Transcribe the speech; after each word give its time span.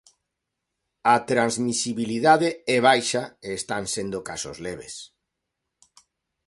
A 1.13 1.15
transmisibilidade 1.31 2.49
é 2.75 2.77
baixa 2.89 3.23
e 3.47 3.49
están 3.59 3.83
sendo 3.95 4.17
casos 4.29 4.57
leves. 4.65 4.95